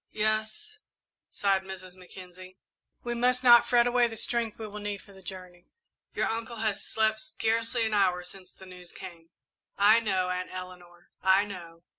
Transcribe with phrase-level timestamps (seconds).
[0.13, 0.79] "Yes,"
[1.29, 1.93] sighed Mrs.
[1.93, 2.57] Mackenzie,
[3.03, 5.67] "we must not fret away the strength we will need for the journey.
[6.15, 9.29] Your uncle has slept scarcely an hour since the news came."
[9.77, 11.83] "I know, Aunt Eleanor, I know."